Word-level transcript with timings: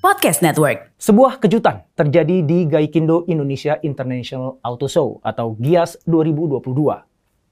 Podcast 0.00 0.40
Network. 0.40 0.96
Sebuah 0.96 1.44
kejutan 1.44 1.84
terjadi 1.92 2.40
di 2.40 2.64
Gaikindo 2.64 3.28
Indonesia 3.28 3.76
International 3.84 4.56
Auto 4.64 4.88
Show 4.88 5.20
atau 5.20 5.52
GIAS 5.60 6.00
2022. 6.08 6.72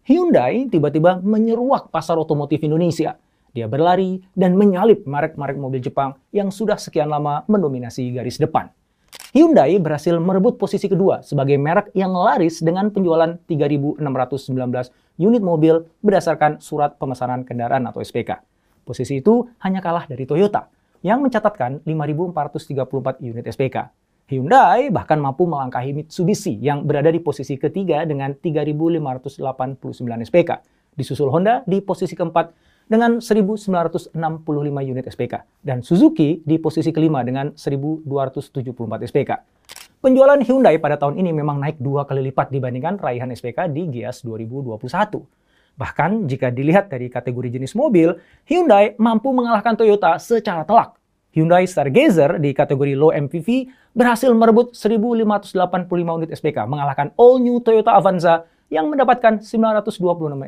Hyundai 0.09 0.65
tiba-tiba 0.73 1.21
menyeruak 1.21 1.93
pasar 1.93 2.17
otomotif 2.17 2.65
Indonesia. 2.65 3.21
Dia 3.53 3.69
berlari 3.69 4.25
dan 4.33 4.57
menyalip 4.57 5.05
merek-merek 5.05 5.61
mobil 5.61 5.85
Jepang 5.85 6.17
yang 6.33 6.49
sudah 6.49 6.81
sekian 6.81 7.13
lama 7.13 7.45
mendominasi 7.53 8.17
garis 8.17 8.41
depan. 8.41 8.73
Hyundai 9.37 9.77
berhasil 9.77 10.17
merebut 10.17 10.57
posisi 10.57 10.89
kedua 10.89 11.21
sebagai 11.21 11.61
merek 11.61 11.93
yang 11.93 12.17
laris 12.17 12.65
dengan 12.65 12.89
penjualan 12.89 13.37
3.619 13.45 14.01
unit 15.21 15.43
mobil 15.45 15.85
berdasarkan 16.01 16.65
surat 16.65 16.97
pemesanan 16.97 17.45
kendaraan 17.45 17.85
atau 17.93 18.01
SPK. 18.01 18.41
Posisi 18.89 19.21
itu 19.21 19.45
hanya 19.61 19.85
kalah 19.85 20.09
dari 20.09 20.25
Toyota 20.25 20.78
yang 21.03 21.23
mencatatkan 21.23 21.85
5.434 21.87 23.23
unit 23.23 23.45
SPK. 23.47 23.77
Hyundai 24.29 24.93
bahkan 24.93 25.17
mampu 25.17 25.49
melangkahi 25.49 25.97
Mitsubishi 25.97 26.61
yang 26.61 26.85
berada 26.85 27.09
di 27.09 27.17
posisi 27.17 27.57
ketiga 27.57 28.05
dengan 28.05 28.37
3.589 28.37 29.81
SPK. 30.29 30.51
Disusul 30.93 31.33
Honda 31.33 31.65
di 31.65 31.81
posisi 31.81 32.13
keempat 32.13 32.53
dengan 32.89 33.25
1.965 33.25 34.13
unit 34.85 35.05
SPK. 35.09 35.35
Dan 35.65 35.81
Suzuki 35.81 36.45
di 36.45 36.61
posisi 36.61 36.93
kelima 36.93 37.25
dengan 37.25 37.57
1.274 37.57 39.09
SPK. 39.09 39.31
Penjualan 39.99 40.39
Hyundai 40.45 40.79
pada 40.79 40.95
tahun 40.95 41.19
ini 41.19 41.35
memang 41.35 41.59
naik 41.59 41.83
dua 41.83 42.07
kali 42.07 42.31
lipat 42.31 42.55
dibandingkan 42.55 43.03
raihan 43.03 43.33
SPK 43.35 43.67
di 43.73 43.91
Gias 43.91 44.23
2021. 44.23 45.38
Bahkan 45.79 46.27
jika 46.27 46.51
dilihat 46.51 46.91
dari 46.91 47.07
kategori 47.07 47.55
jenis 47.55 47.79
mobil, 47.79 48.19
Hyundai 48.51 48.99
mampu 48.99 49.31
mengalahkan 49.31 49.79
Toyota 49.79 50.19
secara 50.19 50.67
telak. 50.67 50.99
Hyundai 51.31 51.71
Stargazer 51.71 52.43
di 52.43 52.51
kategori 52.51 52.99
low 52.99 53.15
MPV 53.15 53.71
berhasil 53.95 54.27
merebut 54.35 54.75
1.585 54.75 55.55
unit 56.19 56.31
SPK, 56.35 56.67
mengalahkan 56.67 57.15
all 57.15 57.39
new 57.39 57.63
Toyota 57.63 57.95
Avanza 57.95 58.43
yang 58.67 58.91
mendapatkan 58.91 59.39
926 59.47 59.95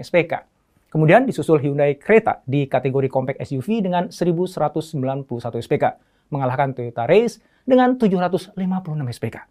SPK. 0.03 0.43
Kemudian 0.91 1.23
disusul 1.23 1.63
Hyundai 1.63 1.95
Creta 1.95 2.43
di 2.43 2.67
kategori 2.67 3.07
compact 3.07 3.39
SUV 3.47 3.87
dengan 3.87 4.11
1.191 4.11 5.63
SPK, 5.63 5.85
mengalahkan 6.35 6.75
Toyota 6.75 7.07
Race 7.07 7.39
dengan 7.63 7.95
756 7.95 8.59
SPK. 9.15 9.47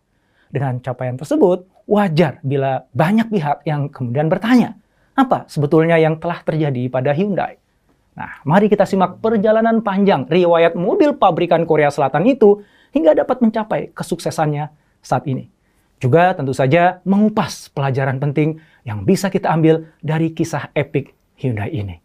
Dengan 0.52 0.84
capaian 0.84 1.16
tersebut, 1.16 1.64
wajar 1.88 2.44
bila 2.44 2.84
banyak 2.92 3.32
pihak 3.32 3.64
yang 3.64 3.88
kemudian 3.88 4.28
bertanya, 4.28 4.76
apa 5.20 5.44
sebetulnya 5.52 6.00
yang 6.00 6.16
telah 6.16 6.40
terjadi 6.40 6.88
pada 6.88 7.12
Hyundai? 7.12 7.60
Nah, 8.16 8.40
mari 8.48 8.72
kita 8.72 8.88
simak 8.88 9.20
perjalanan 9.20 9.84
panjang 9.84 10.24
riwayat 10.28 10.76
mobil 10.80 11.16
pabrikan 11.16 11.68
Korea 11.68 11.92
Selatan 11.92 12.24
itu 12.28 12.64
hingga 12.96 13.16
dapat 13.16 13.44
mencapai 13.44 13.92
kesuksesannya 13.92 14.72
saat 15.04 15.28
ini. 15.28 15.52
Juga 16.00 16.32
tentu 16.32 16.56
saja 16.56 17.04
mengupas 17.04 17.68
pelajaran 17.76 18.20
penting 18.24 18.64
yang 18.88 19.04
bisa 19.04 19.28
kita 19.28 19.52
ambil 19.52 19.92
dari 20.00 20.32
kisah 20.32 20.72
epik 20.72 21.12
Hyundai 21.36 21.72
ini. 21.76 21.96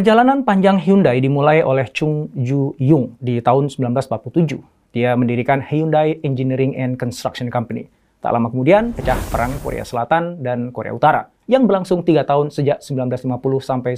Perjalanan 0.00 0.48
panjang 0.48 0.80
Hyundai 0.80 1.20
dimulai 1.20 1.60
oleh 1.60 1.84
Chung 1.92 2.32
Ju 2.32 2.72
Yung 2.80 3.20
di 3.20 3.36
tahun 3.36 3.68
1947. 3.68 4.96
Dia 4.96 5.12
mendirikan 5.12 5.60
Hyundai 5.60 6.16
Engineering 6.24 6.72
and 6.72 6.96
Construction 6.96 7.52
Company. 7.52 7.84
Tak 8.24 8.32
lama 8.32 8.48
kemudian, 8.48 8.96
pecah 8.96 9.20
perang 9.28 9.52
Korea 9.60 9.84
Selatan 9.84 10.40
dan 10.40 10.72
Korea 10.72 10.96
Utara 10.96 11.28
yang 11.52 11.68
berlangsung 11.68 12.00
tiga 12.00 12.24
tahun 12.24 12.48
sejak 12.48 12.80
1950 12.80 13.60
sampai 13.60 13.92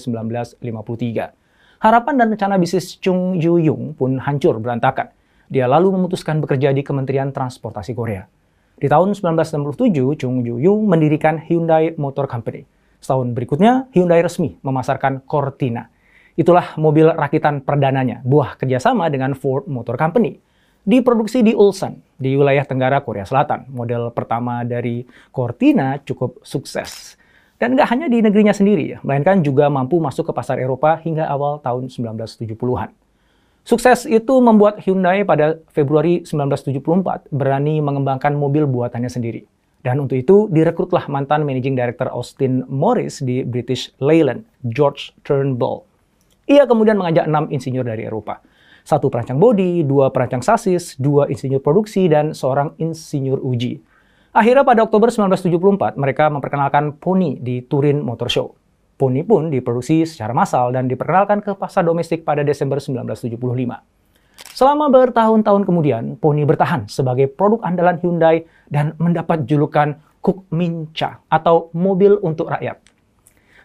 1953. 0.58 1.78
Harapan 1.78 2.14
dan 2.18 2.34
rencana 2.34 2.58
bisnis 2.58 2.98
Chung 2.98 3.38
Ju 3.38 3.62
Yung 3.62 3.94
pun 3.94 4.18
hancur 4.18 4.58
berantakan. 4.58 5.06
Dia 5.54 5.70
lalu 5.70 5.94
memutuskan 5.94 6.42
bekerja 6.42 6.74
di 6.74 6.82
Kementerian 6.82 7.30
Transportasi 7.30 7.94
Korea. 7.94 8.26
Di 8.74 8.90
tahun 8.90 9.14
1967, 9.14 10.18
Chung 10.18 10.42
Ju 10.42 10.58
Yung 10.58 10.82
mendirikan 10.82 11.38
Hyundai 11.38 11.94
Motor 11.94 12.26
Company 12.26 12.66
Setahun 13.02 13.34
berikutnya, 13.34 13.90
Hyundai 13.90 14.22
resmi 14.22 14.54
memasarkan 14.62 15.26
Cortina. 15.26 15.90
Itulah 16.32 16.80
mobil 16.80 17.12
rakitan 17.12 17.60
perdananya, 17.60 18.24
buah 18.24 18.56
kerjasama 18.56 19.12
dengan 19.12 19.36
Ford 19.36 19.68
Motor 19.68 20.00
Company. 20.00 20.40
Diproduksi 20.82 21.44
di 21.44 21.54
Ulsan, 21.54 22.00
di 22.18 22.34
wilayah 22.34 22.66
Tenggara 22.66 23.04
Korea 23.04 23.22
Selatan. 23.22 23.70
Model 23.70 24.10
pertama 24.10 24.64
dari 24.66 25.06
Cortina 25.30 26.00
cukup 26.02 26.42
sukses. 26.42 27.20
Dan 27.60 27.78
nggak 27.78 27.88
hanya 27.94 28.10
di 28.10 28.18
negerinya 28.18 28.50
sendiri, 28.50 28.98
melainkan 29.06 29.44
juga 29.46 29.70
mampu 29.70 30.02
masuk 30.02 30.26
ke 30.26 30.32
pasar 30.34 30.58
Eropa 30.58 30.98
hingga 30.98 31.30
awal 31.30 31.62
tahun 31.62 31.86
1970-an. 31.86 32.90
Sukses 33.62 34.10
itu 34.10 34.34
membuat 34.42 34.82
Hyundai 34.82 35.22
pada 35.22 35.62
Februari 35.70 36.26
1974 36.26 37.30
berani 37.30 37.78
mengembangkan 37.78 38.34
mobil 38.34 38.66
buatannya 38.66 39.06
sendiri. 39.06 39.46
Dan 39.86 40.02
untuk 40.02 40.18
itu 40.18 40.50
direkrutlah 40.50 41.06
mantan 41.06 41.46
Managing 41.46 41.78
Director 41.78 42.10
Austin 42.10 42.66
Morris 42.66 43.22
di 43.22 43.46
British 43.46 43.94
Leyland, 44.02 44.42
George 44.66 45.14
Turnbull. 45.22 45.91
Ia 46.50 46.66
kemudian 46.66 46.98
mengajak 46.98 47.30
enam 47.30 47.46
insinyur 47.50 47.86
dari 47.86 48.06
Eropa. 48.06 48.42
Satu 48.82 49.06
perancang 49.06 49.38
bodi, 49.38 49.86
dua 49.86 50.10
perancang 50.10 50.42
sasis, 50.42 50.98
dua 50.98 51.30
insinyur 51.30 51.62
produksi, 51.62 52.10
dan 52.10 52.34
seorang 52.34 52.74
insinyur 52.82 53.38
uji. 53.38 53.78
Akhirnya 54.34 54.66
pada 54.66 54.82
Oktober 54.82 55.12
1974, 55.12 55.94
mereka 55.94 56.26
memperkenalkan 56.32 56.98
Pony 56.98 57.38
di 57.38 57.62
Turin 57.62 58.02
Motor 58.02 58.28
Show. 58.32 58.48
Pony 58.98 59.22
pun 59.22 59.54
diproduksi 59.54 60.02
secara 60.02 60.34
massal 60.34 60.74
dan 60.74 60.90
diperkenalkan 60.90 61.42
ke 61.42 61.54
pasar 61.54 61.86
domestik 61.86 62.26
pada 62.26 62.42
Desember 62.42 62.82
1975. 62.82 63.38
Selama 64.52 64.90
bertahun-tahun 64.90 65.62
kemudian, 65.62 66.02
Pony 66.18 66.42
bertahan 66.42 66.90
sebagai 66.90 67.30
produk 67.30 67.62
andalan 67.62 68.02
Hyundai 68.02 68.46
dan 68.66 68.98
mendapat 68.98 69.46
julukan 69.46 70.00
Kukmincha 70.22 71.18
atau 71.26 71.70
mobil 71.74 72.14
untuk 72.22 72.50
rakyat. 72.50 72.78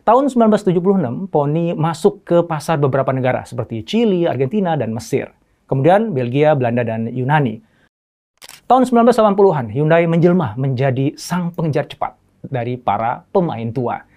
Tahun 0.07 0.31
1976, 0.31 1.27
Pony 1.27 1.75
masuk 1.75 2.23
ke 2.23 2.39
pasar 2.39 2.79
beberapa 2.79 3.11
negara 3.11 3.43
seperti 3.43 3.83
Chili, 3.83 4.23
Argentina, 4.23 4.79
dan 4.79 4.95
Mesir. 4.95 5.35
Kemudian 5.67 6.15
Belgia, 6.15 6.55
Belanda, 6.55 6.87
dan 6.87 7.11
Yunani. 7.11 7.59
Tahun 8.71 8.87
1980-an, 8.87 9.67
Hyundai 9.67 10.07
menjelma 10.07 10.55
menjadi 10.55 11.11
sang 11.19 11.51
pengejar 11.51 11.91
cepat 11.91 12.15
dari 12.39 12.79
para 12.79 13.27
pemain 13.35 13.67
tua. 13.67 14.07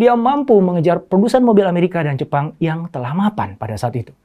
Dia 0.00 0.16
mampu 0.16 0.56
mengejar 0.64 1.04
produsen 1.04 1.44
mobil 1.44 1.68
Amerika 1.68 2.00
dan 2.00 2.16
Jepang 2.16 2.56
yang 2.56 2.88
telah 2.88 3.12
mapan 3.12 3.60
pada 3.60 3.76
saat 3.76 4.00
itu. 4.00 4.16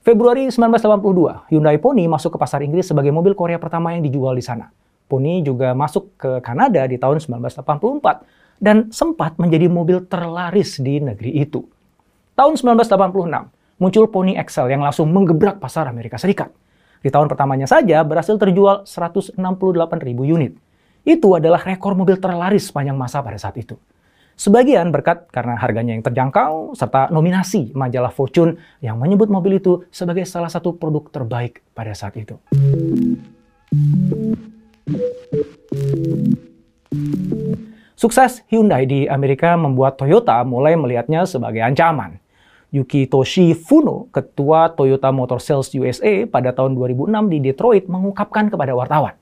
Februari 0.00 0.48
1982, 0.48 1.52
Hyundai 1.52 1.76
Pony 1.76 2.08
masuk 2.08 2.32
ke 2.32 2.38
pasar 2.40 2.64
Inggris 2.64 2.88
sebagai 2.88 3.12
mobil 3.12 3.36
Korea 3.36 3.60
pertama 3.60 3.92
yang 3.92 4.00
dijual 4.00 4.32
di 4.32 4.44
sana. 4.44 4.72
Pony 5.04 5.44
juga 5.44 5.76
masuk 5.76 6.16
ke 6.16 6.40
Kanada 6.40 6.88
di 6.88 6.96
tahun 6.96 7.20
1984 7.20 8.40
dan 8.58 8.92
sempat 8.92 9.38
menjadi 9.40 9.70
mobil 9.70 10.04
terlaris 10.04 10.82
di 10.82 10.98
negeri 10.98 11.40
itu. 11.40 11.64
Tahun 12.32 12.54
1986, 12.56 13.78
muncul 13.78 14.04
Pony 14.08 14.34
Excel 14.34 14.72
yang 14.72 14.82
langsung 14.82 15.10
menggebrak 15.12 15.60
pasar 15.60 15.88
Amerika 15.88 16.16
Serikat. 16.16 16.52
Di 17.02 17.10
tahun 17.10 17.26
pertamanya 17.26 17.66
saja 17.66 18.00
berhasil 18.06 18.38
terjual 18.38 18.86
168 18.86 19.36
ribu 20.06 20.22
unit. 20.22 20.54
Itu 21.02 21.34
adalah 21.34 21.58
rekor 21.58 21.98
mobil 21.98 22.14
terlaris 22.22 22.70
sepanjang 22.70 22.94
masa 22.94 23.18
pada 23.18 23.34
saat 23.34 23.58
itu. 23.58 23.74
Sebagian 24.38 24.88
berkat 24.94 25.28
karena 25.28 25.58
harganya 25.58 25.92
yang 25.92 26.02
terjangkau, 26.02 26.72
serta 26.78 27.12
nominasi 27.12 27.74
majalah 27.76 28.10
Fortune 28.10 28.56
yang 28.80 28.96
menyebut 28.96 29.28
mobil 29.28 29.60
itu 29.60 29.84
sebagai 29.92 30.24
salah 30.24 30.48
satu 30.48 30.72
produk 30.78 31.04
terbaik 31.12 31.60
pada 31.76 31.92
saat 31.92 32.16
itu. 32.16 32.38
Sukses 38.02 38.42
Hyundai 38.50 38.82
di 38.82 39.06
Amerika 39.06 39.54
membuat 39.54 39.94
Toyota 39.94 40.42
mulai 40.42 40.74
melihatnya 40.74 41.22
sebagai 41.22 41.62
ancaman. 41.62 42.18
Yukitoshi 42.74 43.54
Funo, 43.54 44.10
ketua 44.10 44.74
Toyota 44.74 45.14
Motor 45.14 45.38
Sales 45.38 45.70
USA 45.78 46.26
pada 46.26 46.50
tahun 46.50 46.74
2006 46.74 47.30
di 47.30 47.38
Detroit 47.38 47.86
mengungkapkan 47.86 48.50
kepada 48.50 48.74
wartawan, 48.74 49.14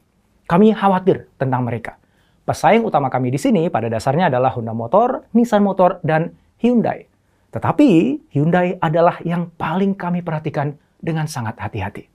kami 0.48 0.72
khawatir 0.72 1.28
tentang 1.36 1.60
mereka. 1.68 2.00
Pesaing 2.48 2.80
utama 2.80 3.12
kami 3.12 3.28
di 3.28 3.36
sini 3.36 3.68
pada 3.68 3.92
dasarnya 3.92 4.32
adalah 4.32 4.56
Honda 4.56 4.72
Motor, 4.72 5.28
Nissan 5.36 5.60
Motor, 5.60 6.00
dan 6.00 6.32
Hyundai. 6.64 7.04
Tetapi 7.52 8.16
Hyundai 8.32 8.80
adalah 8.80 9.20
yang 9.28 9.52
paling 9.60 9.92
kami 9.92 10.24
perhatikan 10.24 10.72
dengan 10.96 11.28
sangat 11.28 11.60
hati-hati. 11.60 12.08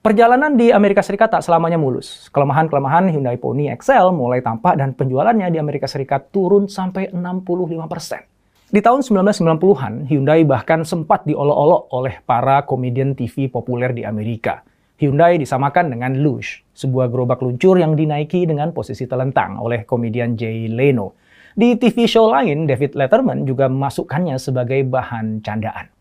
Perjalanan 0.00 0.56
di 0.56 0.72
Amerika 0.72 1.04
Serikat 1.04 1.28
tak 1.28 1.44
selamanya 1.44 1.76
mulus. 1.76 2.32
Kelemahan-kelemahan 2.32 3.12
Hyundai 3.12 3.36
Pony 3.36 3.68
Excel 3.68 4.08
mulai 4.16 4.40
tampak 4.40 4.80
dan 4.80 4.96
penjualannya 4.96 5.52
di 5.52 5.60
Amerika 5.60 5.84
Serikat 5.84 6.32
turun 6.32 6.72
sampai 6.72 7.12
65%. 7.12 8.72
Di 8.72 8.80
tahun 8.80 9.04
1990-an, 9.04 10.08
Hyundai 10.08 10.40
bahkan 10.48 10.88
sempat 10.88 11.28
diolok-olok 11.28 11.92
oleh 11.92 12.16
para 12.24 12.64
komedian 12.64 13.12
TV 13.12 13.52
populer 13.52 13.92
di 13.92 14.08
Amerika. 14.08 14.64
Hyundai 14.96 15.36
disamakan 15.36 15.92
dengan 15.92 16.16
Lush, 16.16 16.64
sebuah 16.72 17.12
gerobak 17.12 17.44
luncur 17.44 17.76
yang 17.76 17.92
dinaiki 17.92 18.48
dengan 18.48 18.72
posisi 18.72 19.04
telentang 19.04 19.60
oleh 19.60 19.84
komedian 19.84 20.32
Jay 20.32 20.64
Leno. 20.64 21.12
Di 21.52 21.76
TV 21.76 22.08
show 22.08 22.32
lain, 22.32 22.64
David 22.64 22.96
Letterman 22.96 23.44
juga 23.44 23.68
memasukkannya 23.68 24.40
sebagai 24.40 24.80
bahan 24.80 25.44
candaan. 25.44 25.99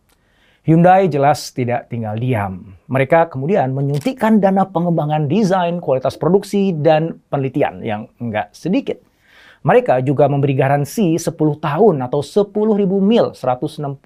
Hyundai 0.69 1.09
jelas 1.09 1.49
tidak 1.49 1.89
tinggal 1.89 2.13
diam. 2.13 2.77
Mereka 2.93 3.33
kemudian 3.33 3.73
menyuntikkan 3.73 4.37
dana 4.37 4.69
pengembangan 4.69 5.25
desain, 5.25 5.81
kualitas 5.81 6.13
produksi, 6.13 6.77
dan 6.77 7.17
penelitian 7.33 7.81
yang 7.81 8.05
enggak 8.21 8.53
sedikit. 8.53 9.01
Mereka 9.65 10.05
juga 10.05 10.29
memberi 10.29 10.53
garansi 10.53 11.17
10 11.17 11.33
tahun 11.57 12.05
atau 12.05 12.21
10.000 12.21 12.85
mil, 13.01 13.33
160.000 13.33 13.97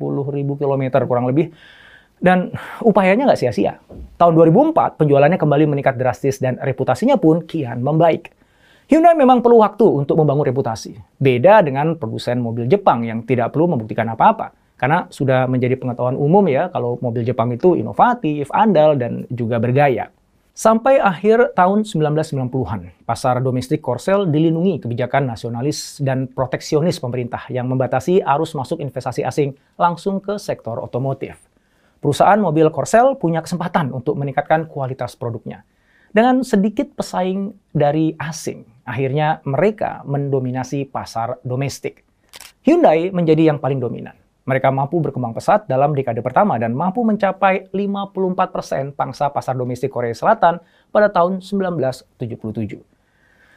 km 0.55 0.83
kurang 1.03 1.27
lebih. 1.27 1.51
Dan 2.23 2.55
upayanya 2.79 3.27
nggak 3.27 3.43
sia-sia. 3.43 3.83
Tahun 4.15 4.31
2004, 4.31 4.95
penjualannya 5.03 5.35
kembali 5.35 5.67
meningkat 5.67 5.99
drastis 5.99 6.39
dan 6.39 6.55
reputasinya 6.63 7.19
pun 7.19 7.43
kian 7.43 7.83
membaik. 7.83 8.31
Hyundai 8.87 9.19
memang 9.19 9.43
perlu 9.43 9.59
waktu 9.59 9.83
untuk 9.83 10.15
membangun 10.15 10.47
reputasi. 10.47 10.95
Beda 11.19 11.59
dengan 11.59 11.99
produsen 11.99 12.39
mobil 12.39 12.71
Jepang 12.71 13.03
yang 13.03 13.27
tidak 13.27 13.51
perlu 13.51 13.75
membuktikan 13.75 14.07
apa-apa 14.07 14.62
karena 14.83 15.07
sudah 15.07 15.47
menjadi 15.47 15.79
pengetahuan 15.79 16.19
umum 16.19 16.43
ya 16.43 16.67
kalau 16.67 16.99
mobil 16.99 17.23
Jepang 17.23 17.55
itu 17.55 17.79
inovatif, 17.79 18.51
andal, 18.51 18.99
dan 18.99 19.23
juga 19.31 19.55
bergaya. 19.55 20.11
Sampai 20.51 20.99
akhir 20.99 21.55
tahun 21.55 21.87
1990-an, 21.87 23.07
pasar 23.07 23.39
domestik 23.39 23.79
Korsel 23.79 24.27
dilindungi 24.27 24.83
kebijakan 24.83 25.31
nasionalis 25.31 26.03
dan 26.03 26.27
proteksionis 26.27 26.99
pemerintah 26.99 27.47
yang 27.47 27.71
membatasi 27.71 28.19
arus 28.27 28.59
masuk 28.59 28.83
investasi 28.83 29.23
asing 29.23 29.55
langsung 29.79 30.19
ke 30.19 30.35
sektor 30.35 30.75
otomotif. 30.83 31.39
Perusahaan 32.03 32.43
mobil 32.43 32.67
Korsel 32.67 33.15
punya 33.15 33.39
kesempatan 33.39 33.87
untuk 33.95 34.19
meningkatkan 34.19 34.67
kualitas 34.67 35.15
produknya. 35.15 35.63
Dengan 36.11 36.43
sedikit 36.43 36.91
pesaing 36.91 37.55
dari 37.71 38.19
asing, 38.19 38.83
akhirnya 38.83 39.39
mereka 39.47 40.03
mendominasi 40.03 40.91
pasar 40.91 41.39
domestik. 41.39 42.03
Hyundai 42.67 43.15
menjadi 43.15 43.47
yang 43.47 43.63
paling 43.63 43.79
dominan. 43.79 44.19
Mereka 44.43 44.75
mampu 44.75 44.99
berkembang 44.99 45.31
pesat 45.31 45.71
dalam 45.71 45.95
dekade 45.95 46.19
pertama 46.19 46.59
dan 46.59 46.75
mampu 46.75 46.99
mencapai 47.07 47.71
54% 47.71 48.91
pangsa 48.91 49.31
pasar 49.31 49.55
domestik 49.55 49.87
Korea 49.87 50.11
Selatan 50.11 50.59
pada 50.91 51.07
tahun 51.07 51.39
1977. 51.39 52.83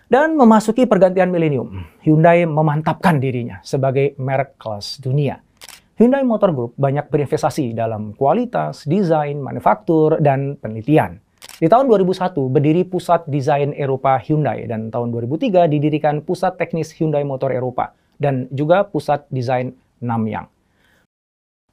Dan 0.06 0.38
memasuki 0.38 0.86
pergantian 0.86 1.34
milenium, 1.34 1.82
Hyundai 2.06 2.46
memantapkan 2.46 3.18
dirinya 3.18 3.58
sebagai 3.66 4.14
merek 4.22 4.54
kelas 4.54 5.02
dunia. 5.02 5.42
Hyundai 5.98 6.22
Motor 6.22 6.54
Group 6.54 6.72
banyak 6.78 7.10
berinvestasi 7.10 7.74
dalam 7.74 8.14
kualitas, 8.14 8.86
desain, 8.86 9.34
manufaktur, 9.42 10.22
dan 10.22 10.54
penelitian. 10.54 11.18
Di 11.56 11.66
tahun 11.72 11.88
2001 11.90 12.52
berdiri 12.52 12.84
Pusat 12.84 13.32
Desain 13.32 13.72
Eropa 13.72 14.20
Hyundai 14.20 14.68
dan 14.68 14.92
tahun 14.92 15.08
2003 15.10 15.66
didirikan 15.72 16.20
Pusat 16.20 16.60
Teknis 16.60 16.92
Hyundai 16.94 17.24
Motor 17.24 17.50
Eropa 17.50 17.96
dan 18.20 18.44
juga 18.52 18.84
Pusat 18.84 19.24
Desain 19.32 19.72
Namyang. 20.04 20.55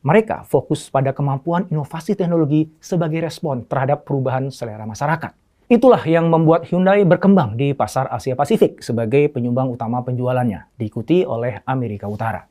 Mereka 0.03 0.43
fokus 0.51 0.91
pada 0.91 1.15
kemampuan 1.15 1.63
inovasi 1.71 2.11
teknologi 2.19 2.67
sebagai 2.83 3.23
respon 3.23 3.63
terhadap 3.63 4.03
perubahan 4.03 4.51
selera 4.51 4.83
masyarakat. 4.83 5.31
Itulah 5.71 6.03
yang 6.03 6.27
membuat 6.27 6.67
Hyundai 6.67 7.07
berkembang 7.07 7.55
di 7.55 7.71
pasar 7.71 8.11
Asia 8.11 8.35
Pasifik 8.35 8.83
sebagai 8.83 9.31
penyumbang 9.31 9.71
utama 9.71 10.03
penjualannya, 10.03 10.75
diikuti 10.75 11.23
oleh 11.23 11.63
Amerika 11.63 12.11
Utara. 12.11 12.43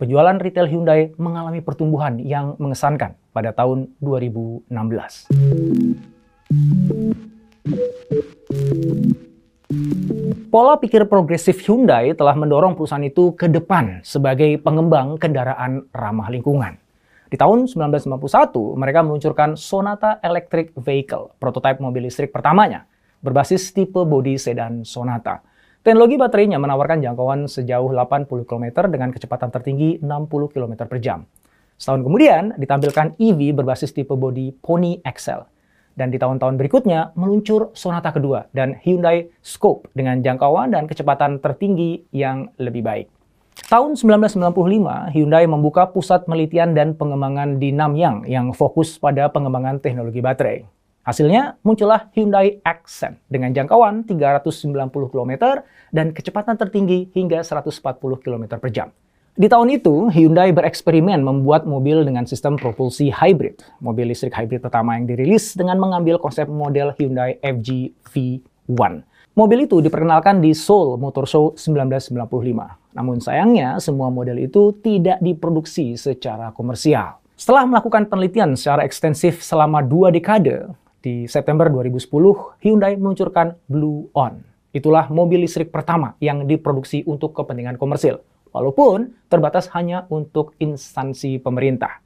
Penjualan 0.00 0.40
retail 0.40 0.64
Hyundai 0.64 1.12
mengalami 1.20 1.60
pertumbuhan 1.60 2.16
yang 2.24 2.56
mengesankan 2.56 3.20
pada 3.36 3.52
tahun 3.52 3.92
2016. 4.00 4.72
Pola 10.48 10.80
pikir 10.80 11.04
progresif 11.04 11.60
Hyundai 11.68 12.16
telah 12.16 12.32
mendorong 12.32 12.72
perusahaan 12.72 13.04
itu 13.04 13.36
ke 13.36 13.44
depan 13.52 14.00
sebagai 14.00 14.56
pengembang 14.56 15.20
kendaraan 15.20 15.84
ramah 15.92 16.32
lingkungan. 16.32 16.80
Di 17.34 17.42
tahun 17.42 17.66
1991, 17.66 18.78
mereka 18.78 19.02
meluncurkan 19.02 19.58
Sonata 19.58 20.22
Electric 20.22 20.70
Vehicle, 20.78 21.34
prototipe 21.42 21.82
mobil 21.82 22.06
listrik 22.06 22.30
pertamanya, 22.30 22.86
berbasis 23.26 23.74
tipe 23.74 24.06
bodi 24.06 24.38
sedan 24.38 24.86
Sonata. 24.86 25.42
Teknologi 25.82 26.14
baterainya 26.14 26.62
menawarkan 26.62 27.02
jangkauan 27.02 27.50
sejauh 27.50 27.90
80 27.90 28.30
km 28.46 28.86
dengan 28.86 29.10
kecepatan 29.10 29.50
tertinggi 29.50 29.98
60 29.98 30.54
km 30.54 30.86
per 30.86 31.02
jam. 31.02 31.26
Setahun 31.74 32.06
kemudian, 32.06 32.54
ditampilkan 32.54 33.18
EV 33.18 33.50
berbasis 33.50 33.90
tipe 33.90 34.14
bodi 34.14 34.54
Pony 34.54 35.02
XL. 35.02 35.42
Dan 35.98 36.14
di 36.14 36.22
tahun-tahun 36.22 36.54
berikutnya, 36.54 37.18
meluncur 37.18 37.74
Sonata 37.74 38.14
kedua 38.14 38.46
dan 38.54 38.78
Hyundai 38.86 39.26
Scope 39.42 39.90
dengan 39.90 40.22
jangkauan 40.22 40.70
dan 40.70 40.86
kecepatan 40.86 41.42
tertinggi 41.42 42.06
yang 42.14 42.54
lebih 42.62 42.86
baik. 42.86 43.10
Tahun 43.64 43.96
1995, 43.96 45.16
Hyundai 45.16 45.48
membuka 45.48 45.88
pusat 45.88 46.28
penelitian 46.28 46.76
dan 46.76 46.92
pengembangan 46.92 47.56
di 47.56 47.72
Namyang 47.72 48.28
yang 48.28 48.52
fokus 48.52 49.00
pada 49.00 49.32
pengembangan 49.32 49.80
teknologi 49.80 50.20
baterai. 50.20 50.68
Hasilnya 51.00 51.56
muncullah 51.64 52.12
Hyundai 52.12 52.60
Accent 52.60 53.24
dengan 53.24 53.56
jangkauan 53.56 54.04
390 54.04 54.68
km 55.08 55.32
dan 55.96 56.12
kecepatan 56.12 56.60
tertinggi 56.60 57.08
hingga 57.16 57.40
140 57.40 57.80
km 58.20 58.44
per 58.60 58.68
jam. 58.68 58.92
Di 59.32 59.48
tahun 59.48 59.72
itu, 59.72 60.12
Hyundai 60.12 60.52
bereksperimen 60.52 61.24
membuat 61.24 61.64
mobil 61.64 62.04
dengan 62.04 62.28
sistem 62.28 62.60
propulsi 62.60 63.08
hybrid. 63.08 63.64
Mobil 63.80 64.12
listrik 64.12 64.36
hybrid 64.36 64.60
pertama 64.60 65.00
yang 65.00 65.08
dirilis 65.08 65.56
dengan 65.56 65.80
mengambil 65.80 66.20
konsep 66.20 66.44
model 66.52 66.92
Hyundai 67.00 67.40
FG 67.40 67.96
V1. 68.68 69.04
Mobil 69.34 69.66
itu 69.66 69.82
diperkenalkan 69.82 70.38
di 70.38 70.54
Seoul 70.54 70.94
Motor 70.94 71.26
Show 71.26 71.46
1995. 71.58 72.14
Namun 72.94 73.18
sayangnya, 73.18 73.82
semua 73.82 74.06
model 74.06 74.38
itu 74.38 74.70
tidak 74.78 75.18
diproduksi 75.18 75.98
secara 75.98 76.54
komersial. 76.54 77.18
Setelah 77.34 77.66
melakukan 77.66 78.06
penelitian 78.06 78.54
secara 78.54 78.86
ekstensif 78.86 79.42
selama 79.42 79.82
dua 79.82 80.14
dekade, 80.14 80.70
di 81.04 81.26
September 81.26 81.66
2010, 81.68 82.08
Hyundai 82.64 82.94
meluncurkan 82.94 83.58
Blue 83.66 84.08
On. 84.16 84.40
Itulah 84.70 85.10
mobil 85.12 85.44
listrik 85.44 85.68
pertama 85.68 86.16
yang 86.22 86.46
diproduksi 86.46 87.04
untuk 87.04 87.36
kepentingan 87.36 87.74
komersil, 87.74 88.22
walaupun 88.54 89.12
terbatas 89.28 89.66
hanya 89.74 90.08
untuk 90.08 90.56
instansi 90.62 91.42
pemerintah. 91.42 92.03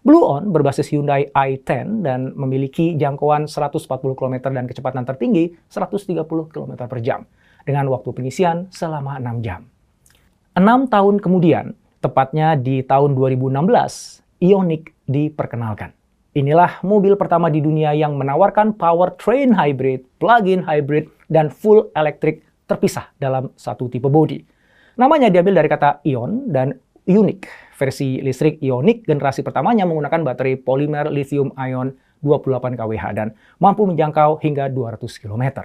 Blue 0.00 0.24
On 0.24 0.48
berbasis 0.48 0.88
Hyundai 0.88 1.28
i10 1.28 2.00
dan 2.00 2.32
memiliki 2.32 2.96
jangkauan 2.96 3.44
140 3.44 3.84
km 4.16 4.48
dan 4.48 4.64
kecepatan 4.64 5.04
tertinggi 5.04 5.52
130 5.68 6.24
km 6.24 6.72
per 6.88 7.04
jam 7.04 7.28
dengan 7.68 7.84
waktu 7.92 8.08
pengisian 8.16 8.72
selama 8.72 9.20
6 9.20 9.44
jam. 9.44 9.68
6 10.56 10.88
tahun 10.88 11.20
kemudian, 11.20 11.76
tepatnya 12.00 12.56
di 12.56 12.80
tahun 12.80 13.12
2016, 13.12 14.24
Ioniq 14.40 14.96
diperkenalkan. 15.04 15.92
Inilah 16.32 16.80
mobil 16.80 17.12
pertama 17.20 17.52
di 17.52 17.60
dunia 17.60 17.92
yang 17.92 18.16
menawarkan 18.16 18.80
powertrain 18.80 19.52
hybrid, 19.52 20.06
plug-in 20.16 20.64
hybrid, 20.64 21.12
dan 21.28 21.52
full 21.52 21.92
electric 21.92 22.40
terpisah 22.64 23.12
dalam 23.20 23.52
satu 23.52 23.92
tipe 23.92 24.08
bodi. 24.08 24.40
Namanya 24.96 25.28
diambil 25.28 25.60
dari 25.60 25.68
kata 25.68 26.00
ion 26.08 26.48
dan 26.48 26.72
unik. 27.04 27.69
Versi 27.80 28.20
listrik 28.20 28.60
Ioniq 28.60 29.08
generasi 29.08 29.40
pertamanya 29.40 29.88
menggunakan 29.88 30.20
baterai 30.20 30.60
polimer 30.60 31.08
lithium 31.08 31.56
ion 31.56 31.96
28 32.20 32.76
kWh 32.76 33.04
dan 33.16 33.32
mampu 33.56 33.88
menjangkau 33.88 34.36
hingga 34.44 34.68
200 34.68 35.00
km. 35.16 35.64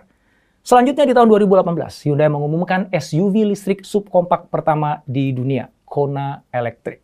Selanjutnya 0.64 1.04
di 1.04 1.14
tahun 1.14 1.28
2018, 1.28 2.08
Hyundai 2.08 2.32
mengumumkan 2.32 2.88
SUV 2.88 3.52
listrik 3.52 3.84
subkompak 3.84 4.48
pertama 4.48 5.04
di 5.04 5.36
dunia, 5.36 5.68
Kona 5.84 6.40
Electric. 6.56 7.04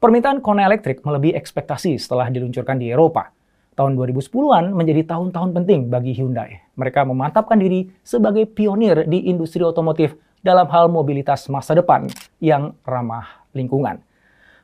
Permintaan 0.00 0.40
Kona 0.40 0.64
Electric 0.64 1.04
melebihi 1.04 1.36
ekspektasi 1.36 2.00
setelah 2.00 2.32
diluncurkan 2.32 2.80
di 2.80 2.88
Eropa. 2.88 3.28
Tahun 3.76 3.92
2010-an 3.92 4.72
menjadi 4.72 5.04
tahun-tahun 5.04 5.52
penting 5.52 5.92
bagi 5.92 6.16
Hyundai. 6.16 6.64
Mereka 6.80 7.04
memantapkan 7.04 7.60
diri 7.60 7.92
sebagai 8.00 8.48
pionir 8.48 9.04
di 9.04 9.28
industri 9.28 9.60
otomotif 9.60 10.16
dalam 10.40 10.64
hal 10.72 10.88
mobilitas 10.88 11.44
masa 11.52 11.76
depan 11.76 12.08
yang 12.40 12.72
ramah 12.88 13.44
lingkungan. 13.52 14.05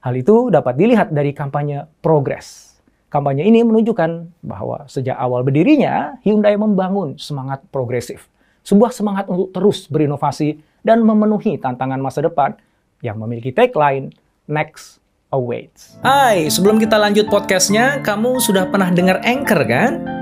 Hal 0.02 0.18
itu 0.18 0.50
dapat 0.50 0.74
dilihat 0.74 1.14
dari 1.14 1.30
kampanye 1.30 1.86
Progress. 2.02 2.74
Kampanye 3.06 3.46
ini 3.46 3.62
menunjukkan 3.62 4.42
bahwa 4.42 4.82
sejak 4.90 5.14
awal 5.14 5.46
berdirinya, 5.46 6.18
Hyundai 6.26 6.58
membangun 6.58 7.14
semangat 7.22 7.62
progresif. 7.70 8.26
Sebuah 8.66 8.90
semangat 8.90 9.30
untuk 9.30 9.54
terus 9.54 9.86
berinovasi 9.86 10.58
dan 10.82 11.06
memenuhi 11.06 11.54
tantangan 11.54 12.02
masa 12.02 12.18
depan 12.18 12.58
yang 12.98 13.14
memiliki 13.22 13.54
tagline 13.54 14.10
Next 14.50 14.98
Awaits. 15.30 16.02
Hai, 16.02 16.50
sebelum 16.50 16.82
kita 16.82 16.98
lanjut 16.98 17.30
podcastnya, 17.30 18.02
kamu 18.02 18.42
sudah 18.42 18.66
pernah 18.74 18.90
dengar 18.90 19.22
Anchor 19.22 19.62
kan? 19.70 20.21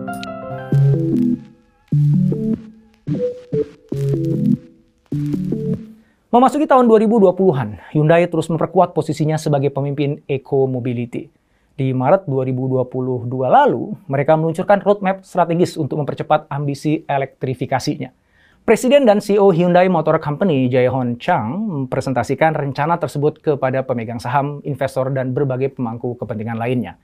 Memasuki 6.31 6.63
tahun 6.63 6.87
2020-an, 6.87 7.91
Hyundai 7.91 8.23
terus 8.23 8.47
memperkuat 8.47 8.95
posisinya 8.95 9.35
sebagai 9.35 9.67
pemimpin 9.67 10.23
eco-mobility. 10.31 11.27
Di 11.75 11.91
Maret 11.91 12.23
2022 12.23 13.27
lalu, 13.51 13.91
mereka 14.07 14.39
meluncurkan 14.39 14.79
roadmap 14.79 15.27
strategis 15.27 15.75
untuk 15.75 15.99
mempercepat 15.99 16.47
ambisi 16.47 17.03
elektrifikasinya. 17.03 18.15
Presiden 18.63 19.03
dan 19.03 19.19
CEO 19.19 19.51
Hyundai 19.51 19.91
Motor 19.91 20.23
Company, 20.23 20.71
Jae-Hon 20.71 21.19
Chang, 21.19 21.51
mempresentasikan 21.83 22.55
rencana 22.55 22.95
tersebut 22.95 23.43
kepada 23.43 23.83
pemegang 23.83 24.23
saham, 24.23 24.63
investor, 24.63 25.11
dan 25.11 25.35
berbagai 25.35 25.75
pemangku 25.75 26.15
kepentingan 26.15 26.55
lainnya. 26.55 26.95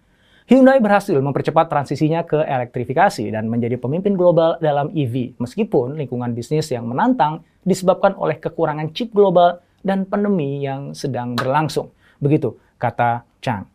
Hyundai 0.48 0.80
berhasil 0.80 1.20
mempercepat 1.20 1.68
transisinya 1.68 2.24
ke 2.24 2.40
elektrifikasi 2.40 3.36
dan 3.36 3.52
menjadi 3.52 3.76
pemimpin 3.76 4.16
global 4.16 4.56
dalam 4.64 4.88
EV, 4.96 5.36
meskipun 5.44 6.00
lingkungan 6.00 6.32
bisnis 6.32 6.72
yang 6.72 6.88
menantang 6.88 7.44
disebabkan 7.68 8.16
oleh 8.16 8.40
kekurangan 8.40 8.96
chip 8.96 9.12
global 9.12 9.60
dan 9.84 10.08
pandemi 10.08 10.64
yang 10.64 10.96
sedang 10.96 11.36
berlangsung. 11.36 11.92
Begitu 12.24 12.56
kata 12.80 13.28
Chang. 13.44 13.68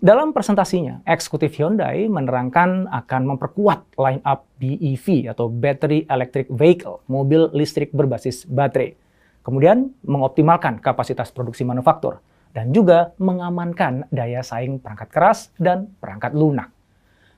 Dalam 0.00 0.32
presentasinya, 0.32 1.04
eksekutif 1.04 1.60
Hyundai 1.60 2.08
menerangkan 2.08 2.88
akan 2.88 3.36
memperkuat 3.36 4.00
line 4.00 4.24
up 4.24 4.48
BEV 4.56 5.28
atau 5.28 5.52
Battery 5.52 6.08
Electric 6.08 6.48
Vehicle, 6.48 7.04
mobil 7.04 7.52
listrik 7.52 7.92
berbasis 7.92 8.48
baterai. 8.48 8.96
Kemudian 9.44 9.92
mengoptimalkan 10.08 10.80
kapasitas 10.80 11.28
produksi 11.28 11.68
manufaktur 11.68 12.24
dan 12.56 12.72
juga 12.72 13.12
mengamankan 13.20 14.08
daya 14.12 14.40
saing 14.40 14.80
perangkat 14.80 15.08
keras 15.12 15.38
dan 15.60 15.92
perangkat 16.00 16.32
lunak. 16.32 16.72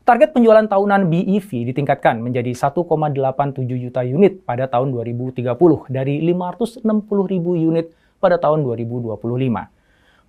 Target 0.01 0.35
penjualan 0.35 0.67
tahunan 0.67 1.07
BEV 1.07 1.71
ditingkatkan 1.71 2.19
menjadi 2.19 2.51
1,87 2.51 3.63
juta 3.69 4.01
unit 4.03 4.43
pada 4.43 4.67
tahun 4.67 4.91
2030 4.97 5.47
dari 5.87 6.19
560 6.25 6.83
ribu 7.31 7.55
unit 7.55 7.93
pada 8.19 8.41
tahun 8.41 8.67
2025. 8.67 9.21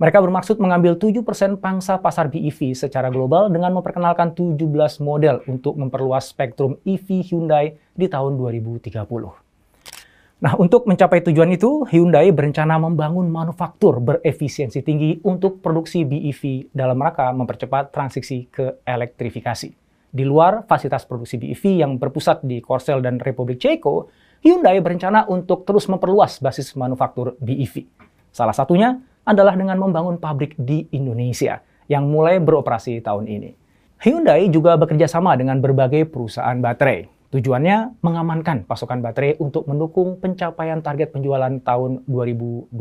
Mereka 0.02 0.18
bermaksud 0.18 0.58
mengambil 0.58 0.98
7% 0.98 1.62
pangsa 1.62 2.02
pasar 2.02 2.26
BEV 2.30 2.74
secara 2.74 3.14
global 3.14 3.54
dengan 3.54 3.70
memperkenalkan 3.78 4.34
17 4.34 4.58
model 4.98 5.46
untuk 5.46 5.78
memperluas 5.78 6.30
spektrum 6.30 6.82
EV 6.82 7.22
Hyundai 7.22 7.78
di 7.94 8.10
tahun 8.10 8.34
2030. 8.38 9.51
Nah, 10.42 10.58
untuk 10.58 10.90
mencapai 10.90 11.22
tujuan 11.22 11.54
itu, 11.54 11.86
Hyundai 11.86 12.34
berencana 12.34 12.82
membangun 12.82 13.30
manufaktur 13.30 14.02
berefisiensi 14.02 14.82
tinggi 14.82 15.22
untuk 15.22 15.62
produksi 15.62 16.02
BEV 16.02 16.74
dalam 16.74 16.98
rangka 16.98 17.30
mempercepat 17.30 17.94
transisi 17.94 18.50
ke 18.50 18.82
elektrifikasi. 18.82 19.70
Di 20.10 20.24
luar 20.26 20.66
fasilitas 20.66 21.06
produksi 21.06 21.38
BEV 21.38 21.86
yang 21.86 22.02
berpusat 22.02 22.42
di 22.42 22.58
Korsel 22.58 23.06
dan 23.06 23.22
Republik 23.22 23.62
Ceko, 23.62 24.10
Hyundai 24.42 24.82
berencana 24.82 25.30
untuk 25.30 25.62
terus 25.62 25.86
memperluas 25.86 26.42
basis 26.42 26.74
manufaktur 26.74 27.38
BEV. 27.38 27.86
Salah 28.34 28.58
satunya 28.58 28.98
adalah 29.22 29.54
dengan 29.54 29.78
membangun 29.78 30.18
pabrik 30.18 30.58
di 30.58 30.90
Indonesia 30.90 31.62
yang 31.86 32.10
mulai 32.10 32.42
beroperasi 32.42 32.98
tahun 33.06 33.30
ini. 33.30 33.54
Hyundai 34.02 34.50
juga 34.50 34.74
bekerja 34.74 35.06
sama 35.06 35.38
dengan 35.38 35.62
berbagai 35.62 36.10
perusahaan 36.10 36.58
baterai, 36.58 37.21
Tujuannya 37.32 38.04
mengamankan 38.04 38.68
pasokan 38.68 39.00
baterai 39.00 39.40
untuk 39.40 39.64
mendukung 39.64 40.20
pencapaian 40.20 40.84
target 40.84 41.16
penjualan 41.16 41.64
tahun 41.64 42.04
2023. 42.04 42.76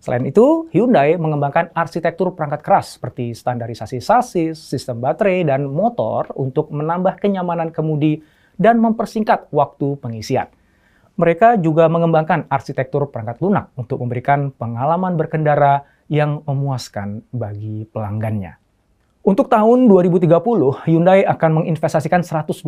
Selain 0.00 0.24
itu, 0.24 0.64
Hyundai 0.72 1.20
mengembangkan 1.20 1.68
arsitektur 1.76 2.32
perangkat 2.32 2.64
keras 2.64 2.96
seperti 2.96 3.36
standarisasi 3.36 4.00
sasis, 4.00 4.56
sistem 4.56 5.04
baterai, 5.04 5.44
dan 5.44 5.68
motor 5.68 6.32
untuk 6.40 6.72
menambah 6.72 7.20
kenyamanan 7.20 7.68
kemudi 7.68 8.24
dan 8.56 8.80
mempersingkat 8.80 9.52
waktu 9.52 10.00
pengisian. 10.00 10.48
Mereka 11.18 11.60
juga 11.60 11.90
mengembangkan 11.90 12.48
arsitektur 12.48 13.12
perangkat 13.12 13.44
lunak 13.44 13.74
untuk 13.76 14.00
memberikan 14.00 14.54
pengalaman 14.56 15.18
berkendara 15.20 15.84
yang 16.08 16.46
memuaskan 16.48 17.26
bagi 17.34 17.84
pelanggannya. 17.90 18.67
Untuk 19.28 19.52
tahun 19.52 19.92
2030, 19.92 20.24
Hyundai 20.88 21.20
akan 21.20 21.60
menginvestasikan 21.60 22.24
129 22.24 22.64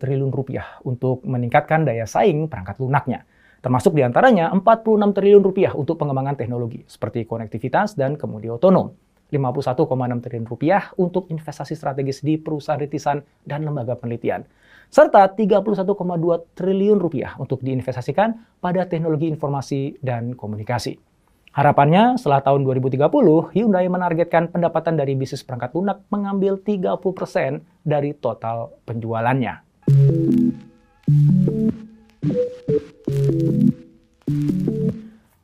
triliun 0.00 0.32
rupiah 0.32 0.80
untuk 0.80 1.20
meningkatkan 1.28 1.84
daya 1.84 2.08
saing 2.08 2.48
perangkat 2.48 2.80
lunaknya. 2.80 3.28
Termasuk 3.60 3.92
di 3.92 4.00
antaranya 4.00 4.48
46 4.48 4.96
triliun 4.96 5.44
rupiah 5.44 5.76
untuk 5.76 6.00
pengembangan 6.00 6.40
teknologi 6.40 6.88
seperti 6.88 7.28
konektivitas 7.28 8.00
dan 8.00 8.16
kemudi 8.16 8.48
otonom. 8.48 8.96
51,6 9.28 10.24
triliun 10.24 10.48
rupiah 10.48 10.88
untuk 10.96 11.28
investasi 11.28 11.76
strategis 11.76 12.24
di 12.24 12.40
perusahaan 12.40 12.80
ritisan 12.80 13.20
dan 13.44 13.68
lembaga 13.68 13.92
penelitian. 13.92 14.48
Serta 14.88 15.28
31,2 15.28 15.84
triliun 16.56 16.96
rupiah 16.96 17.36
untuk 17.36 17.60
diinvestasikan 17.60 18.56
pada 18.56 18.88
teknologi 18.88 19.28
informasi 19.28 20.00
dan 20.00 20.32
komunikasi. 20.32 21.09
Harapannya 21.50 22.14
setelah 22.14 22.46
tahun 22.46 22.62
2030, 22.62 23.10
Hyundai 23.58 23.90
menargetkan 23.90 24.54
pendapatan 24.54 24.94
dari 24.94 25.18
bisnis 25.18 25.42
perangkat 25.42 25.74
lunak 25.74 26.06
mengambil 26.06 26.62
30% 26.62 27.66
dari 27.82 28.14
total 28.14 28.70
penjualannya. 28.86 29.58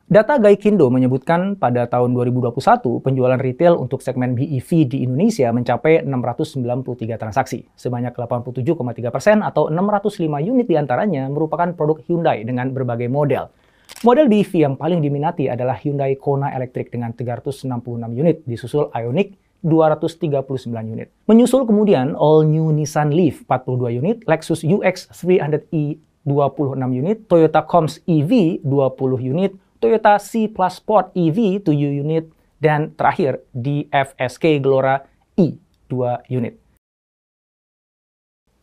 Data 0.07 0.39
Gaikindo 0.39 0.87
menyebutkan 0.87 1.59
pada 1.59 1.83
tahun 1.91 2.15
2021 2.15 3.03
penjualan 3.03 3.35
retail 3.35 3.75
untuk 3.75 3.99
segmen 3.99 4.31
BEV 4.31 4.87
di 4.87 5.03
Indonesia 5.03 5.51
mencapai 5.51 6.07
693 6.07 7.19
transaksi. 7.19 7.67
Sebanyak 7.75 8.15
87,3 8.15 9.11
persen 9.11 9.43
atau 9.43 9.67
605 9.67 10.23
unit 10.39 10.63
di 10.63 10.79
antaranya 10.79 11.27
merupakan 11.27 11.67
produk 11.75 11.99
Hyundai 12.07 12.47
dengan 12.47 12.71
berbagai 12.71 13.11
model. 13.11 13.66
Model 14.05 14.29
BEV 14.29 14.51
yang 14.61 14.75
paling 14.77 15.01
diminati 15.01 15.49
adalah 15.49 15.79
Hyundai 15.79 16.13
Kona 16.19 16.53
Electric 16.53 16.93
dengan 16.93 17.15
366 17.17 17.73
unit, 18.13 18.45
disusul 18.45 18.93
Ioniq 18.93 19.33
239 19.65 20.93
unit. 20.93 21.09
Menyusul 21.25 21.65
kemudian 21.65 22.13
all 22.13 22.45
new 22.45 22.69
Nissan 22.69 23.09
Leaf 23.09 23.41
42 23.49 23.99
unit, 23.99 24.17
Lexus 24.29 24.61
UX 24.61 25.09
300e 25.09 25.97
26 26.27 26.99
unit, 26.99 27.17
Toyota 27.25 27.63
Coms 27.63 28.03
EV 28.05 28.61
20 28.61 29.31
unit, 29.31 29.51
Toyota 29.79 30.19
C 30.19 30.51
Plus 30.51 30.73
Sport 30.77 31.15
EV 31.15 31.63
7 31.63 31.73
unit, 31.73 32.27
dan 32.57 32.93
terakhir 32.93 33.45
di 33.53 33.85
FSK 33.89 34.61
Glora 34.61 35.01
E 35.37 35.57
2 35.89 36.33
unit. 36.33 36.66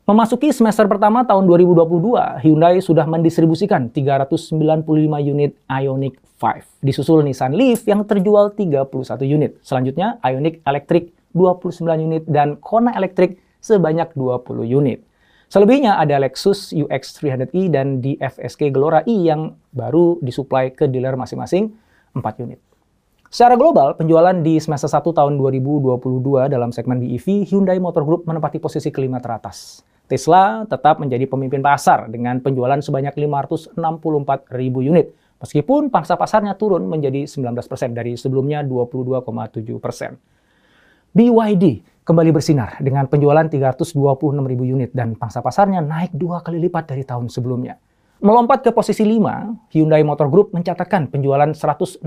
Memasuki 0.05 0.53
semester 0.53 0.85
pertama 0.85 1.25
tahun 1.25 1.49
2022, 1.49 2.45
Hyundai 2.45 2.77
sudah 2.85 3.09
mendistribusikan 3.09 3.89
395 3.89 4.85
unit 5.25 5.57
Ioniq 5.65 6.21
5, 6.37 6.85
disusul 6.85 7.25
Nissan 7.25 7.57
Leaf 7.57 7.89
yang 7.89 8.05
terjual 8.05 8.53
31 8.53 8.85
unit. 9.25 9.57
Selanjutnya 9.65 10.21
Ioniq 10.21 10.61
Electric 10.69 11.09
29 11.33 12.05
unit 12.05 12.21
dan 12.29 12.61
Kona 12.61 12.93
Electric 13.01 13.41
sebanyak 13.65 14.13
20 14.13 14.69
unit. 14.77 15.01
Selebihnya 15.49 15.97
ada 15.97 16.21
Lexus 16.21 16.77
UX 16.77 17.17
300e 17.17 17.73
dan 17.73 18.05
DFSK 18.05 18.77
Glora 18.77 19.01
E 19.09 19.25
yang 19.25 19.57
baru 19.73 20.21
disuplai 20.21 20.69
ke 20.69 20.85
dealer 20.85 21.17
masing-masing 21.17 21.73
4 22.13 22.45
unit. 22.45 22.61
Secara 23.33 23.57
global, 23.57 23.97
penjualan 23.97 24.37
di 24.37 24.61
semester 24.61 24.93
1 24.93 25.01
tahun 25.17 25.41
2022 25.41 26.53
dalam 26.53 26.77
segmen 26.77 27.01
BEV, 27.01 27.49
Hyundai 27.49 27.81
Motor 27.81 28.05
Group 28.05 28.29
menempati 28.29 28.61
posisi 28.61 28.93
kelima 28.93 29.17
teratas. 29.17 29.94
Tesla 30.05 30.69
tetap 30.69 31.01
menjadi 31.01 31.25
pemimpin 31.25 31.65
pasar 31.65 32.13
dengan 32.13 32.37
penjualan 32.45 32.77
sebanyak 32.77 33.17
564 33.17 33.81
ribu 34.53 34.85
unit, 34.85 35.17
meskipun 35.41 35.89
pangsa 35.89 36.21
pasarnya 36.21 36.61
turun 36.61 36.85
menjadi 36.85 37.25
19% 37.25 37.97
dari 37.97 38.13
sebelumnya 38.21 38.61
22,7%. 38.61 40.21
BYD 41.15 41.65
kembali 42.05 42.31
bersinar 42.37 42.77
dengan 42.85 43.09
penjualan 43.09 43.49
326 43.49 43.97
ribu 44.45 44.65
unit 44.69 44.93
dan 44.93 45.17
pangsa 45.17 45.41
pasarnya 45.41 45.81
naik 45.81 46.13
dua 46.13 46.45
kali 46.45 46.61
lipat 46.69 46.93
dari 46.93 47.09
tahun 47.09 47.33
sebelumnya. 47.33 47.81
Melompat 48.25 48.65
ke 48.65 48.73
posisi 48.73 49.05
5, 49.05 49.73
Hyundai 49.73 50.01
Motor 50.01 50.33
Group 50.33 50.57
mencatatkan 50.57 51.13
penjualan 51.13 51.51
167.305 51.51 52.05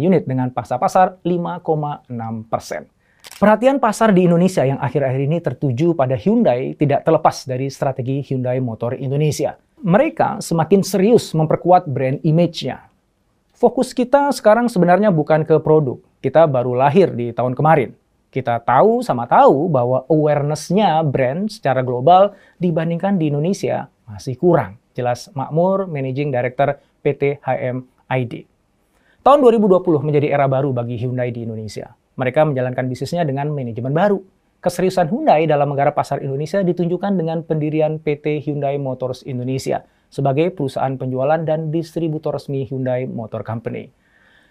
unit 0.00 0.22
dengan 0.24 0.48
pangsa 0.48 0.80
pasar 0.80 1.20
5,6 1.24 2.08
persen. 2.48 2.93
Perhatian 3.34 3.82
pasar 3.82 4.14
di 4.14 4.30
Indonesia 4.30 4.62
yang 4.62 4.78
akhir-akhir 4.78 5.22
ini 5.26 5.42
tertuju 5.42 5.90
pada 5.98 6.14
Hyundai 6.14 6.78
tidak 6.78 7.02
terlepas 7.02 7.42
dari 7.50 7.66
strategi 7.66 8.22
Hyundai 8.22 8.62
Motor 8.62 8.94
Indonesia. 8.94 9.58
Mereka 9.82 10.38
semakin 10.38 10.86
serius 10.86 11.34
memperkuat 11.34 11.90
brand 11.90 12.22
image-nya. 12.22 12.86
Fokus 13.58 13.90
kita 13.90 14.30
sekarang 14.30 14.70
sebenarnya 14.70 15.10
bukan 15.10 15.42
ke 15.42 15.58
produk. 15.58 15.98
Kita 16.22 16.46
baru 16.46 16.78
lahir 16.78 17.10
di 17.10 17.34
tahun 17.34 17.58
kemarin. 17.58 17.98
Kita 18.30 18.62
tahu 18.62 19.02
sama 19.02 19.26
tahu 19.26 19.66
bahwa 19.66 20.06
awareness-nya 20.06 21.02
brand 21.02 21.50
secara 21.50 21.82
global 21.82 22.38
dibandingkan 22.62 23.18
di 23.18 23.34
Indonesia 23.34 23.90
masih 24.06 24.38
kurang. 24.38 24.78
Jelas 24.94 25.26
Makmur, 25.34 25.90
Managing 25.90 26.30
Director 26.30 26.78
PT 27.02 27.42
HM 27.42 27.82
ID. 28.14 28.46
Tahun 29.26 29.38
2020 29.42 30.06
menjadi 30.06 30.30
era 30.30 30.46
baru 30.46 30.70
bagi 30.70 31.02
Hyundai 31.02 31.34
di 31.34 31.42
Indonesia. 31.42 31.98
Mereka 32.14 32.46
menjalankan 32.46 32.86
bisnisnya 32.86 33.26
dengan 33.26 33.50
manajemen 33.50 33.90
baru. 33.90 34.22
Keseriusan 34.62 35.12
Hyundai 35.12 35.44
dalam 35.44 35.68
menggarap 35.68 35.92
pasar 35.92 36.24
Indonesia 36.24 36.64
ditunjukkan 36.64 37.20
dengan 37.20 37.44
pendirian 37.44 38.00
PT 38.00 38.40
Hyundai 38.48 38.80
Motors 38.80 39.20
Indonesia 39.28 39.84
sebagai 40.08 40.54
perusahaan 40.54 40.94
penjualan 40.94 41.42
dan 41.42 41.74
distributor 41.74 42.38
resmi 42.38 42.64
Hyundai 42.64 43.04
Motor 43.04 43.42
Company. 43.42 43.90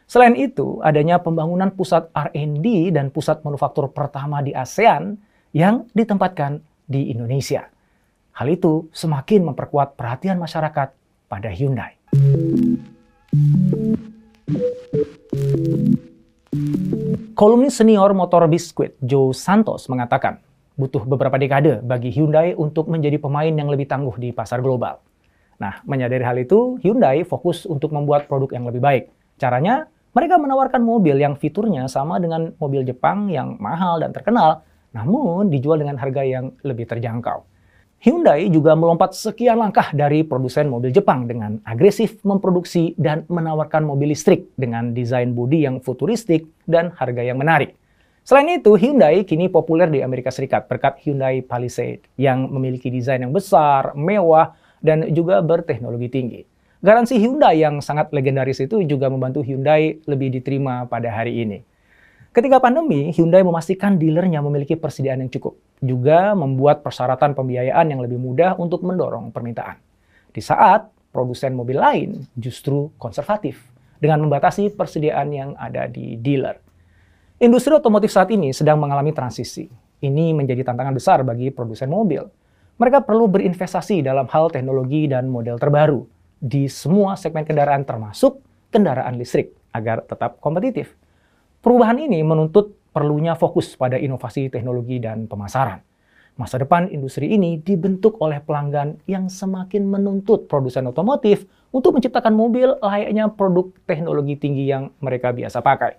Selain 0.03 0.35
itu, 0.35 0.83
adanya 0.83 1.23
pembangunan 1.23 1.71
pusat 1.71 2.11
R&D 2.11 2.91
dan 2.91 3.09
pusat 3.09 3.41
manufaktur 3.47 3.89
pertama 3.89 4.43
di 4.43 4.51
ASEAN 4.51 5.15
yang 5.55 5.87
ditempatkan 5.95 6.59
di 6.83 7.09
Indonesia. 7.09 7.71
Hal 8.35 8.51
itu 8.51 8.91
semakin 8.91 9.53
memperkuat 9.53 9.95
perhatian 9.95 10.37
masyarakat 10.37 10.91
pada 11.31 11.49
Hyundai. 11.49 11.95
Kolumnis 17.43 17.75
senior 17.75 18.15
motor 18.15 18.47
biskuit 18.47 18.95
Joe 19.03 19.35
Santos 19.35 19.91
mengatakan, 19.91 20.39
butuh 20.79 21.03
beberapa 21.03 21.35
dekade 21.35 21.83
bagi 21.83 22.07
Hyundai 22.07 22.55
untuk 22.55 22.87
menjadi 22.87 23.19
pemain 23.19 23.51
yang 23.51 23.67
lebih 23.67 23.83
tangguh 23.83 24.15
di 24.15 24.31
pasar 24.31 24.63
global. 24.63 25.03
Nah, 25.59 25.83
menyadari 25.83 26.23
hal 26.23 26.39
itu, 26.39 26.79
Hyundai 26.79 27.27
fokus 27.27 27.67
untuk 27.67 27.91
membuat 27.91 28.31
produk 28.31 28.47
yang 28.55 28.63
lebih 28.63 28.79
baik. 28.79 29.11
Caranya, 29.35 29.91
mereka 30.15 30.39
menawarkan 30.39 30.87
mobil 30.87 31.19
yang 31.19 31.35
fiturnya 31.35 31.91
sama 31.91 32.15
dengan 32.15 32.55
mobil 32.63 32.87
Jepang 32.87 33.27
yang 33.27 33.59
mahal 33.59 33.99
dan 33.99 34.15
terkenal, 34.15 34.63
namun 34.95 35.51
dijual 35.51 35.83
dengan 35.83 35.99
harga 35.99 36.23
yang 36.23 36.55
lebih 36.63 36.87
terjangkau. 36.87 37.43
Hyundai 38.03 38.51
juga 38.51 38.75
melompat 38.75 39.15
sekian 39.15 39.55
langkah 39.55 39.87
dari 39.95 40.27
produsen 40.27 40.67
mobil 40.67 40.91
Jepang 40.91 41.23
dengan 41.23 41.63
agresif 41.63 42.19
memproduksi 42.27 42.91
dan 42.99 43.23
menawarkan 43.31 43.87
mobil 43.87 44.11
listrik 44.11 44.51
dengan 44.59 44.91
desain 44.91 45.31
bodi 45.31 45.63
yang 45.63 45.79
futuristik 45.79 46.51
dan 46.67 46.91
harga 46.99 47.23
yang 47.23 47.39
menarik. 47.39 47.79
Selain 48.27 48.59
itu, 48.59 48.75
Hyundai 48.75 49.23
kini 49.23 49.47
populer 49.47 49.87
di 49.87 50.03
Amerika 50.03 50.35
Serikat 50.35 50.67
berkat 50.67 50.99
Hyundai 51.07 51.39
Palisade 51.47 52.03
yang 52.19 52.51
memiliki 52.51 52.91
desain 52.91 53.23
yang 53.23 53.31
besar, 53.31 53.95
mewah, 53.95 54.51
dan 54.83 55.07
juga 55.15 55.39
berteknologi 55.39 56.11
tinggi. 56.11 56.41
Garansi 56.83 57.15
Hyundai 57.15 57.63
yang 57.63 57.79
sangat 57.79 58.11
legendaris 58.11 58.59
itu 58.59 58.83
juga 58.83 59.07
membantu 59.07 59.47
Hyundai 59.47 60.03
lebih 60.03 60.27
diterima 60.27 60.91
pada 60.91 61.07
hari 61.07 61.39
ini. 61.39 61.63
Ketika 62.33 62.57
pandemi, 62.57 63.13
Hyundai 63.13 63.45
memastikan 63.45 64.01
dealernya 64.01 64.41
memiliki 64.41 64.73
persediaan 64.73 65.21
yang 65.21 65.29
cukup, 65.29 65.53
juga 65.77 66.33
membuat 66.33 66.81
persyaratan 66.81 67.37
pembiayaan 67.37 67.93
yang 67.93 68.01
lebih 68.01 68.17
mudah 68.17 68.57
untuk 68.57 68.81
mendorong 68.81 69.29
permintaan. 69.29 69.77
Di 70.33 70.41
saat 70.41 70.89
produsen 71.13 71.53
mobil 71.53 71.77
lain 71.77 72.25
justru 72.33 72.89
konservatif 72.97 73.61
dengan 74.01 74.25
membatasi 74.25 74.73
persediaan 74.73 75.29
yang 75.29 75.49
ada 75.61 75.85
di 75.85 76.17
dealer. 76.17 76.57
Industri 77.37 77.77
otomotif 77.77 78.09
saat 78.09 78.33
ini 78.33 78.49
sedang 78.49 78.81
mengalami 78.81 79.13
transisi. 79.13 79.69
Ini 80.01 80.33
menjadi 80.33 80.65
tantangan 80.65 80.97
besar 80.97 81.21
bagi 81.21 81.53
produsen 81.53 81.93
mobil. 81.93 82.25
Mereka 82.81 83.05
perlu 83.05 83.29
berinvestasi 83.29 84.01
dalam 84.01 84.25
hal 84.33 84.49
teknologi 84.49 85.05
dan 85.05 85.29
model 85.29 85.61
terbaru 85.61 86.01
di 86.41 86.65
semua 86.65 87.13
segmen 87.13 87.45
kendaraan 87.45 87.85
termasuk 87.85 88.41
kendaraan 88.73 89.21
listrik 89.21 89.53
agar 89.69 90.01
tetap 90.01 90.41
kompetitif. 90.41 90.97
Perubahan 91.63 91.95
ini 91.95 92.19
menuntut 92.27 92.75
perlunya 92.91 93.39
fokus 93.39 93.79
pada 93.79 93.95
inovasi 93.95 94.51
teknologi 94.51 94.99
dan 94.99 95.31
pemasaran. 95.31 95.79
Masa 96.35 96.59
depan 96.59 96.91
industri 96.91 97.31
ini 97.31 97.55
dibentuk 97.55 98.19
oleh 98.19 98.43
pelanggan 98.43 98.99
yang 99.07 99.31
semakin 99.31 99.87
menuntut 99.87 100.51
produsen 100.51 100.91
otomotif 100.91 101.47
untuk 101.71 101.95
menciptakan 101.95 102.35
mobil 102.35 102.75
layaknya 102.83 103.31
produk 103.31 103.71
teknologi 103.87 104.35
tinggi 104.35 104.67
yang 104.67 104.91
mereka 104.99 105.31
biasa 105.31 105.63
pakai. 105.63 105.95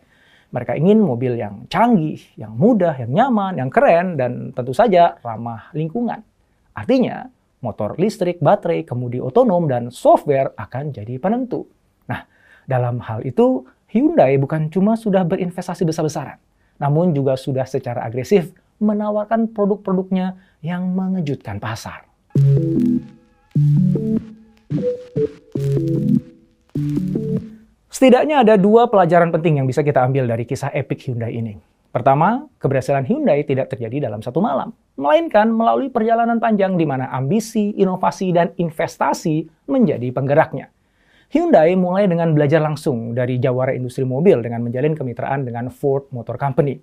Mereka 0.52 0.76
ingin 0.76 1.00
mobil 1.00 1.40
yang 1.40 1.64
canggih, 1.72 2.20
yang 2.36 2.52
mudah, 2.52 3.00
yang 3.00 3.16
nyaman, 3.16 3.56
yang 3.56 3.72
keren, 3.72 4.20
dan 4.20 4.52
tentu 4.52 4.76
saja 4.76 5.16
ramah 5.24 5.72
lingkungan. 5.72 6.20
Artinya, 6.76 7.24
motor 7.64 7.96
listrik, 7.96 8.36
baterai, 8.36 8.84
kemudi 8.84 9.16
otonom, 9.16 9.64
dan 9.64 9.88
software 9.88 10.52
akan 10.60 10.92
jadi 10.92 11.16
penentu. 11.16 11.64
Nah, 12.04 12.28
dalam 12.68 13.00
hal 13.00 13.24
itu, 13.24 13.64
Hyundai 13.94 14.34
bukan 14.42 14.66
cuma 14.74 14.98
sudah 14.98 15.22
berinvestasi 15.22 15.86
besar-besaran, 15.86 16.42
namun 16.82 17.14
juga 17.14 17.38
sudah 17.38 17.62
secara 17.62 18.02
agresif 18.02 18.50
menawarkan 18.82 19.54
produk-produknya 19.54 20.34
yang 20.66 20.90
mengejutkan 20.90 21.62
pasar. 21.62 22.02
Setidaknya 27.86 28.42
ada 28.42 28.58
dua 28.58 28.90
pelajaran 28.90 29.30
penting 29.30 29.62
yang 29.62 29.70
bisa 29.70 29.86
kita 29.86 30.02
ambil 30.02 30.26
dari 30.26 30.42
kisah 30.42 30.74
epic 30.74 31.06
Hyundai 31.06 31.30
ini. 31.30 31.54
Pertama, 31.94 32.50
keberhasilan 32.58 33.06
Hyundai 33.06 33.46
tidak 33.46 33.70
terjadi 33.70 34.10
dalam 34.10 34.18
satu 34.18 34.42
malam, 34.42 34.74
melainkan 34.98 35.46
melalui 35.46 35.94
perjalanan 35.94 36.42
panjang 36.42 36.74
di 36.74 36.82
mana 36.82 37.06
ambisi, 37.14 37.70
inovasi, 37.78 38.34
dan 38.34 38.50
investasi 38.58 39.46
menjadi 39.70 40.10
penggeraknya. 40.10 40.73
Hyundai 41.32 41.72
mulai 41.72 42.04
dengan 42.04 42.36
belajar 42.36 42.60
langsung 42.60 43.16
dari 43.16 43.40
jawara 43.40 43.72
industri 43.72 44.04
mobil 44.04 44.44
dengan 44.44 44.60
menjalin 44.60 44.92
kemitraan 44.92 45.48
dengan 45.48 45.72
Ford 45.72 46.04
Motor 46.12 46.36
Company. 46.36 46.76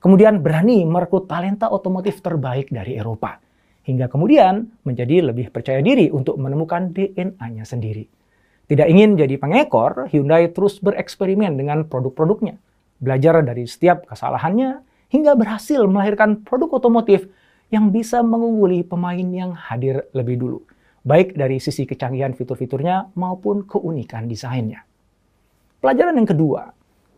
Kemudian 0.00 0.40
berani 0.40 0.82
merekrut 0.82 1.28
talenta 1.28 1.68
otomotif 1.68 2.24
terbaik 2.24 2.72
dari 2.72 2.96
Eropa. 2.98 3.38
Hingga 3.82 4.08
kemudian 4.08 4.80
menjadi 4.86 5.30
lebih 5.30 5.50
percaya 5.52 5.82
diri 5.84 6.08
untuk 6.08 6.38
menemukan 6.38 6.90
DNA-nya 6.90 7.66
sendiri. 7.66 8.06
Tidak 8.66 8.86
ingin 8.88 9.18
jadi 9.18 9.36
pengekor, 9.36 10.08
Hyundai 10.08 10.48
terus 10.50 10.80
bereksperimen 10.80 11.58
dengan 11.58 11.84
produk-produknya. 11.86 12.56
Belajar 13.02 13.42
dari 13.42 13.66
setiap 13.66 14.06
kesalahannya 14.06 14.80
hingga 15.10 15.34
berhasil 15.36 15.82
melahirkan 15.84 16.40
produk 16.46 16.80
otomotif 16.80 17.28
yang 17.68 17.90
bisa 17.90 18.22
mengungguli 18.22 18.86
pemain 18.86 19.28
yang 19.28 19.52
hadir 19.52 20.06
lebih 20.14 20.38
dulu 20.40 20.62
baik 21.02 21.34
dari 21.34 21.58
sisi 21.58 21.86
kecanggihan 21.86 22.34
fitur-fiturnya 22.34 23.14
maupun 23.18 23.66
keunikan 23.66 24.30
desainnya. 24.30 24.86
Pelajaran 25.82 26.14
yang 26.14 26.28
kedua 26.30 26.70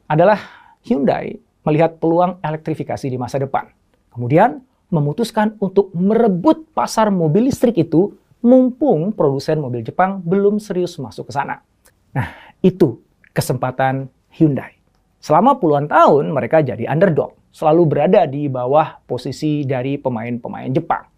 adalah 0.09 0.41
Hyundai 0.85 1.37
melihat 1.65 1.97
peluang 2.01 2.41
elektrifikasi 2.41 3.07
di 3.09 3.17
masa 3.21 3.41
depan. 3.41 3.69
Kemudian 4.13 4.61
memutuskan 4.93 5.57
untuk 5.61 5.93
merebut 5.97 6.71
pasar 6.77 7.09
mobil 7.09 7.49
listrik 7.49 7.77
itu 7.81 8.13
mumpung 8.45 9.13
produsen 9.17 9.61
mobil 9.61 9.81
Jepang 9.81 10.21
belum 10.21 10.61
serius 10.61 11.01
masuk 11.01 11.29
ke 11.29 11.33
sana. 11.33 11.65
Nah, 12.13 12.29
itu 12.61 13.01
kesempatan 13.33 14.07
Hyundai. 14.37 14.77
Selama 15.25 15.57
puluhan 15.57 15.89
tahun 15.89 16.29
mereka 16.31 16.61
jadi 16.61 16.85
underdog, 16.85 17.33
selalu 17.49 17.83
berada 17.89 18.29
di 18.29 18.45
bawah 18.47 19.01
posisi 19.09 19.65
dari 19.65 19.97
pemain-pemain 19.97 20.69
Jepang. 20.69 21.14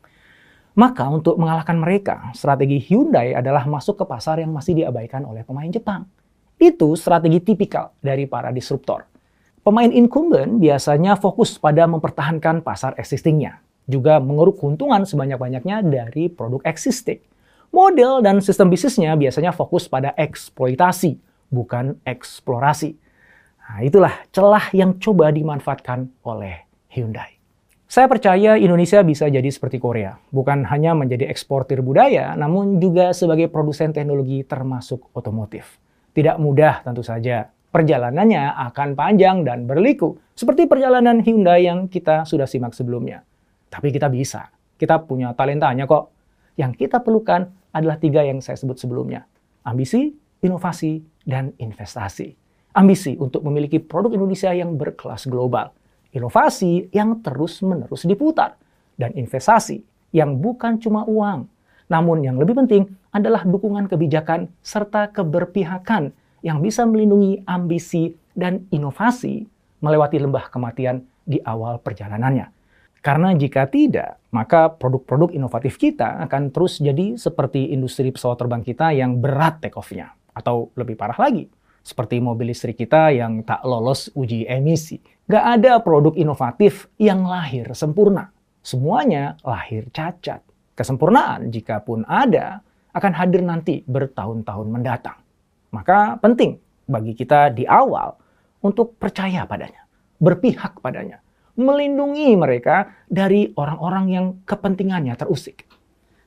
Maka 0.76 1.08
untuk 1.08 1.40
mengalahkan 1.40 1.80
mereka, 1.80 2.28
strategi 2.36 2.76
Hyundai 2.76 3.32
adalah 3.32 3.64
masuk 3.64 3.96
ke 3.96 4.04
pasar 4.04 4.44
yang 4.44 4.52
masih 4.52 4.76
diabaikan 4.76 5.24
oleh 5.24 5.40
pemain 5.40 5.72
Jepang. 5.72 6.04
Itu 6.60 6.92
strategi 7.00 7.40
tipikal 7.40 7.96
dari 8.04 8.28
para 8.28 8.52
disruptor. 8.52 9.08
Pemain 9.64 9.88
incumbent 9.88 10.60
biasanya 10.60 11.16
fokus 11.16 11.56
pada 11.56 11.88
mempertahankan 11.88 12.60
pasar 12.60 12.92
existingnya, 13.00 13.64
juga 13.88 14.20
mengeruk 14.20 14.60
keuntungan 14.60 15.08
sebanyak-banyaknya 15.08 15.80
dari 15.80 16.28
produk 16.28 16.60
existing. 16.68 17.24
Model 17.72 18.20
dan 18.20 18.44
sistem 18.44 18.68
bisnisnya 18.68 19.16
biasanya 19.16 19.56
fokus 19.56 19.88
pada 19.88 20.12
eksploitasi, 20.12 21.16
bukan 21.48 21.96
eksplorasi. 22.04 23.00
Nah, 23.64 23.80
itulah 23.80 24.14
celah 24.28 24.68
yang 24.76 25.00
coba 25.00 25.32
dimanfaatkan 25.32 26.04
oleh 26.20 26.68
Hyundai. 26.92 27.35
Saya 27.86 28.10
percaya 28.10 28.58
Indonesia 28.58 28.98
bisa 29.06 29.30
jadi 29.30 29.46
seperti 29.46 29.78
Korea, 29.78 30.18
bukan 30.34 30.66
hanya 30.66 30.90
menjadi 30.98 31.30
eksportir 31.30 31.86
budaya, 31.86 32.34
namun 32.34 32.82
juga 32.82 33.14
sebagai 33.14 33.46
produsen 33.46 33.94
teknologi 33.94 34.42
termasuk 34.42 35.06
otomotif. 35.14 35.78
Tidak 36.10 36.34
mudah 36.42 36.82
tentu 36.82 37.06
saja. 37.06 37.46
Perjalanannya 37.70 38.58
akan 38.58 38.98
panjang 38.98 39.46
dan 39.46 39.70
berliku, 39.70 40.18
seperti 40.34 40.66
perjalanan 40.66 41.22
Hyundai 41.22 41.70
yang 41.70 41.86
kita 41.86 42.26
sudah 42.26 42.50
simak 42.50 42.74
sebelumnya. 42.74 43.22
Tapi 43.70 43.94
kita 43.94 44.10
bisa. 44.10 44.50
Kita 44.74 45.06
punya 45.06 45.30
talentanya 45.38 45.86
kok. 45.86 46.10
Yang 46.58 46.90
kita 46.90 47.06
perlukan 47.06 47.46
adalah 47.70 48.02
tiga 48.02 48.26
yang 48.26 48.42
saya 48.42 48.58
sebut 48.58 48.82
sebelumnya. 48.82 49.30
Ambisi, 49.62 50.10
inovasi, 50.42 51.06
dan 51.22 51.54
investasi. 51.54 52.34
Ambisi 52.74 53.14
untuk 53.14 53.46
memiliki 53.46 53.78
produk 53.78 54.10
Indonesia 54.10 54.50
yang 54.50 54.74
berkelas 54.74 55.30
global 55.30 55.75
inovasi 56.16 56.88
yang 56.96 57.20
terus-menerus 57.20 58.08
diputar, 58.08 58.56
dan 58.96 59.12
investasi 59.12 59.84
yang 60.16 60.40
bukan 60.40 60.80
cuma 60.80 61.04
uang, 61.04 61.44
namun 61.92 62.24
yang 62.24 62.40
lebih 62.40 62.56
penting 62.56 62.88
adalah 63.12 63.44
dukungan 63.44 63.86
kebijakan 63.86 64.48
serta 64.64 65.12
keberpihakan 65.12 66.10
yang 66.40 66.64
bisa 66.64 66.88
melindungi 66.88 67.44
ambisi 67.44 68.16
dan 68.32 68.64
inovasi 68.72 69.44
melewati 69.84 70.16
lembah 70.18 70.48
kematian 70.48 71.04
di 71.22 71.38
awal 71.44 71.78
perjalanannya. 71.78 72.48
Karena 73.04 73.30
jika 73.38 73.70
tidak, 73.70 74.18
maka 74.34 74.66
produk-produk 74.66 75.30
inovatif 75.30 75.78
kita 75.78 76.18
akan 76.26 76.50
terus 76.50 76.82
jadi 76.82 77.14
seperti 77.14 77.70
industri 77.70 78.10
pesawat 78.10 78.34
terbang 78.34 78.66
kita 78.66 78.90
yang 78.90 79.22
berat 79.22 79.62
take-off-nya. 79.62 80.10
Atau 80.34 80.74
lebih 80.74 80.98
parah 80.98 81.16
lagi, 81.16 81.46
seperti 81.86 82.18
mobil 82.18 82.50
listrik 82.50 82.82
kita 82.82 83.14
yang 83.14 83.46
tak 83.46 83.62
lolos 83.62 84.10
uji 84.18 84.42
emisi. 84.50 84.98
Gak 85.30 85.62
ada 85.62 85.78
produk 85.78 86.18
inovatif 86.18 86.90
yang 86.98 87.22
lahir 87.22 87.70
sempurna. 87.78 88.34
Semuanya 88.58 89.38
lahir 89.46 89.86
cacat. 89.94 90.42
Kesempurnaan, 90.74 91.54
jika 91.54 91.78
pun 91.86 92.02
ada, 92.10 92.58
akan 92.90 93.12
hadir 93.14 93.46
nanti 93.46 93.86
bertahun-tahun 93.86 94.66
mendatang. 94.66 95.14
Maka 95.70 96.18
penting 96.18 96.58
bagi 96.90 97.14
kita 97.14 97.54
di 97.54 97.62
awal 97.62 98.18
untuk 98.66 98.98
percaya 98.98 99.46
padanya, 99.46 99.86
berpihak 100.18 100.82
padanya, 100.82 101.22
melindungi 101.54 102.34
mereka 102.34 103.06
dari 103.06 103.54
orang-orang 103.54 104.06
yang 104.10 104.26
kepentingannya 104.42 105.14
terusik. 105.14 105.62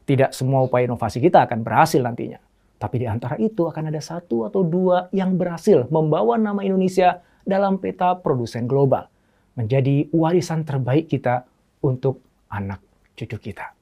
Tidak 0.08 0.32
semua 0.32 0.66
upaya 0.66 0.88
inovasi 0.88 1.20
kita 1.20 1.46
akan 1.46 1.62
berhasil 1.62 2.00
nantinya. 2.02 2.40
Tapi 2.80 3.04
di 3.04 3.08
antara 3.12 3.36
itu 3.36 3.68
akan 3.68 3.92
ada 3.92 4.00
satu 4.00 4.48
atau 4.48 4.64
dua 4.64 5.12
yang 5.12 5.36
berhasil 5.36 5.86
membawa 5.92 6.40
nama 6.40 6.64
Indonesia 6.64 7.20
dalam 7.44 7.78
peta 7.84 8.16
produsen 8.16 8.66
global. 8.66 9.12
Menjadi 9.60 10.08
warisan 10.16 10.64
terbaik 10.64 11.12
kita 11.12 11.44
untuk 11.84 12.24
anak 12.48 12.80
cucu 13.20 13.52
kita. 13.52 13.76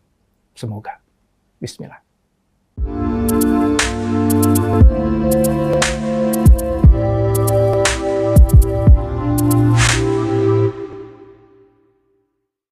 Semoga. 0.58 0.98
Bismillah. 1.62 2.02